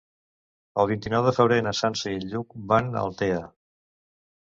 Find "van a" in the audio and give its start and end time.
2.75-3.07